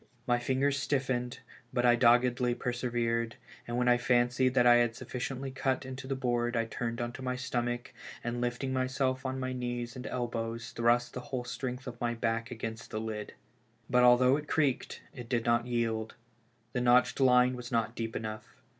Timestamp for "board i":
6.15-6.65